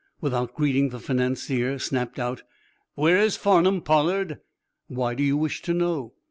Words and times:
Without 0.19 0.55
greeting 0.55 0.89
the 0.89 0.99
financier 0.99 1.77
snapped 1.77 2.17
out: 2.17 2.41
"Where 2.95 3.19
is 3.19 3.37
Farnum, 3.37 3.81
Pollard?" 3.83 4.39
"Why 4.87 5.13
do 5.13 5.21
you 5.21 5.37
wish 5.37 5.61
to 5.61 5.75
know?" 5.75 6.13